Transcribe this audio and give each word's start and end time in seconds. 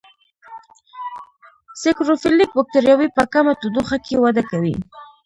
سیکروفیلیک 1.81 2.49
بکټریاوې 2.57 3.07
په 3.17 3.23
کمه 3.33 3.53
تودوخه 3.61 3.97
کې 4.05 4.15
وده 4.23 4.43
کوي. 4.49 4.75